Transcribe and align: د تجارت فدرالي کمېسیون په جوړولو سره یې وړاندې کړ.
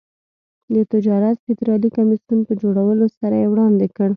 د 0.73 0.75
تجارت 0.91 1.35
فدرالي 1.45 1.89
کمېسیون 1.97 2.39
په 2.47 2.53
جوړولو 2.61 3.05
سره 3.19 3.35
یې 3.41 3.47
وړاندې 3.51 3.87
کړ. 3.95 4.09